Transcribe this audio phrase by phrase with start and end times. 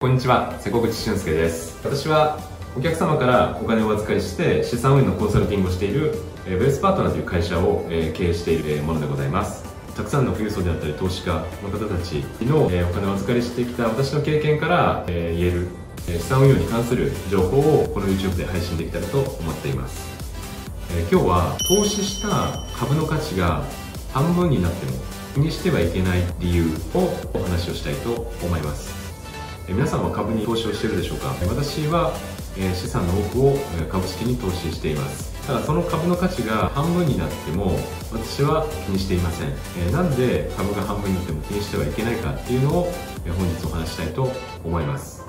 [0.00, 1.76] こんにちは、瀬古口俊介です。
[1.84, 2.38] 私は
[2.76, 6.14] お客様からお金をお預かりして資産運用のコンサルティングをしている
[6.46, 9.64] ベースパートナーという会社を経営しているものでございます。
[9.96, 11.32] たくさんの富裕層であったり投資家
[11.64, 15.66] の方たちのお金をお預かりしてきた私の経験から言える
[16.06, 20.00] 資産運用に関する情報をこの YouTube で配信できたらと思っています。
[21.10, 22.28] 今日は投資した
[22.78, 23.64] 株の価値が
[24.12, 24.92] 半分になっても
[25.34, 29.07] 気にしてはいけない理由をお話をしたいと思います。
[29.68, 31.28] 皆さんは株に投資をしているでしょうか？
[31.46, 32.14] 私は
[32.74, 33.58] 資産の多くを
[33.90, 35.46] 株式に投資しています。
[35.46, 37.78] ただその株の価値が半分になっても
[38.10, 39.92] 私は気にしていません。
[39.92, 42.92] なんで株が半分になっても気にしてはいけないかっていうのを
[43.26, 44.32] 本日お話したいと
[44.64, 45.22] 思います。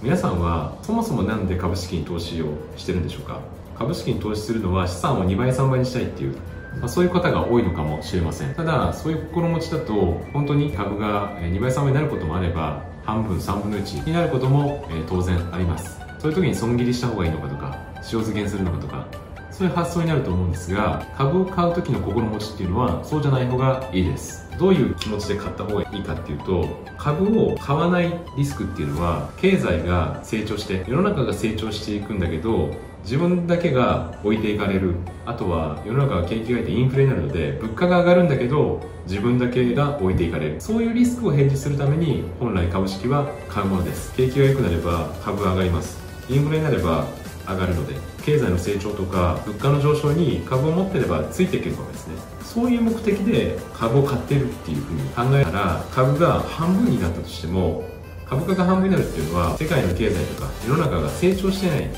[0.00, 3.40] 皆さんはそもそも何で株式に投資をしてるんでしょうか？
[3.78, 6.36] 株式に投資するのは資産を2倍3倍にしたいっていう
[6.78, 8.54] まあ、そういう方が多いのかもしれません。
[8.54, 16.00] ただそういう心持ちだと本当に株が2倍3倍になることもあれば半分3分の1になることも、当然あります。
[16.18, 19.06] そういう時に損切りした方がいいのかとか塩漬けにするのかとか
[19.50, 24.48] そういう発想になると思うんですが株を買う時の心持ちっていうのはそうじゃない方がいいです。
[24.58, 26.66] どういう気持ちで買った方がいいかっていうと
[26.98, 32.70] 株を買わないリスクっていうのは経済が成長して世の中が成長していくんだけど
[33.02, 34.94] 自分だけが置いていかれる。
[35.26, 40.60] あとは世の中が景気がいてインフレになるので物価が上がるんだけど自分だけが置いていかれる。
[40.60, 44.12] そういうリスクを返事するために本来株式は買うものです。
[44.14, 45.98] 景気が良くなれば株が上がります。
[46.28, 47.06] インフレになれば
[47.48, 52.14] 上がるので経済の成長とか物価の上昇に株を持ってればついていけるわけですね。
[52.42, 57.84] そういう目的で株を買ってるっていうふうに考えたら株が半分になったとしても
[58.28, 61.90] 株価が半分になるっていうのは世界の経済とか世の中が成長してない。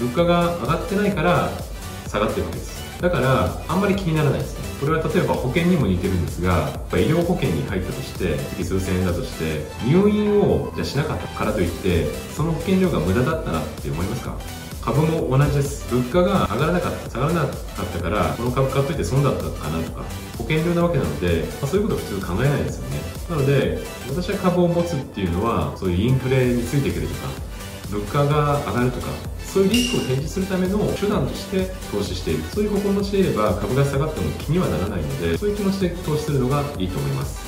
[0.00, 1.50] 物価が上がってないから
[2.08, 3.00] 下がってるわけです。
[3.00, 4.66] だからあんまり気にならないですね。
[4.80, 14.36] これは例えば保険にも似てるんですが医療保険に入ったとして月数千円だとして入院をじゃしなかったからといってその保険料が無駄だったなって思いますか？
[14.82, 15.92] 株も同じです。
[15.92, 17.52] 物価が上がらなかった下がらなかっ
[17.86, 20.04] たからこの株買っといて損だったかなとか
[20.38, 23.00] 保険料なわけなので、まあ、そういうことは普通考えないですよね。
[23.28, 23.78] なので
[24.08, 27.20] 私は株を持つっていうのはそういうインフレについてくるとか
[27.90, 29.06] 物価が上がるとか
[29.56, 37.46] そういうリスクを提示するための手段として投資しているそういう心持ちでいれば株が下がっても気にはならないのでそういう気持ちで投資するのがいいと思います。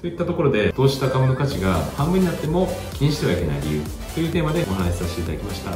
[0.00, 3.82] といったところで投資した株の価値が半分になっても気にしてはいけない理由
[4.14, 5.70] というテーマでお話しさせていただきました。
[5.70, 5.74] あ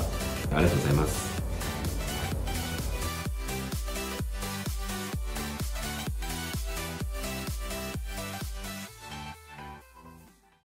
[0.59, 1.38] りがとうございます。